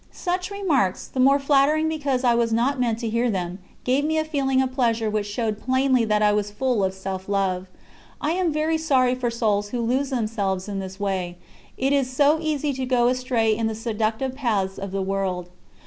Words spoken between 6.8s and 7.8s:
of self love.